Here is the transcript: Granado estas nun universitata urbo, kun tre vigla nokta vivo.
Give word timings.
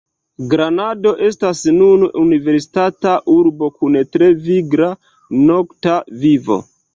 Granado 0.51 1.09
estas 1.27 1.59
nun 1.75 2.05
universitata 2.21 3.13
urbo, 3.35 3.69
kun 3.77 3.99
tre 4.17 4.31
vigla 4.49 4.89
nokta 5.45 6.01
vivo. 6.27 6.59